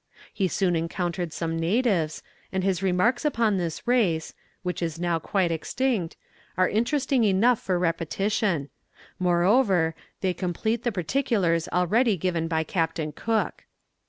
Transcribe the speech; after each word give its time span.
He 0.33 0.47
soon 0.47 0.75
encountered 0.75 1.31
some 1.31 1.59
natives, 1.59 2.23
and 2.51 2.63
his 2.63 2.81
remarks 2.81 3.23
upon 3.23 3.57
this 3.57 3.87
race, 3.87 4.33
which 4.63 4.81
is 4.81 4.99
now 4.99 5.19
quite 5.19 5.51
extinct, 5.51 6.15
are 6.57 6.67
interesting 6.67 7.23
enough 7.23 7.61
for 7.61 7.77
repetition; 7.77 8.71
moreover, 9.19 9.93
they 10.21 10.33
complete 10.33 10.83
the 10.83 10.91
particulars 10.91 11.67
already 11.67 12.17
given 12.17 12.47
by 12.47 12.63
Captain 12.63 13.11
Cook. 13.11 13.65